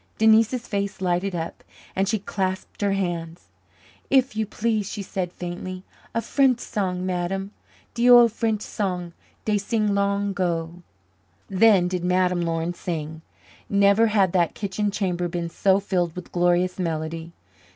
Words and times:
Denise's 0.17 0.65
face 0.67 0.99
lighted 0.99 1.35
up, 1.35 1.63
and 1.95 2.07
she 2.09 2.17
clasped 2.17 2.81
her 2.81 2.93
hands. 2.93 3.49
"If 4.09 4.35
you 4.35 4.47
please," 4.47 4.91
she 4.91 5.03
said 5.03 5.31
faintly. 5.31 5.83
"A 6.15 6.23
French 6.23 6.57
song, 6.59 7.05
Madame 7.05 7.51
de 7.93 8.09
ole 8.09 8.27
French 8.27 8.63
song 8.63 9.13
dey 9.45 9.59
sing 9.59 9.93
long 9.93 10.33
'go." 10.33 10.81
Then 11.49 11.87
did 11.87 12.03
Madame 12.03 12.41
Laurin 12.41 12.73
sing. 12.73 13.21
Never 13.69 14.07
had 14.07 14.31
that 14.33 14.55
kitchen 14.55 14.89
chamber 14.89 15.27
been 15.27 15.51
so 15.51 15.79
filled 15.79 16.15
with 16.15 16.31
glorious 16.31 16.79
melody. 16.79 17.31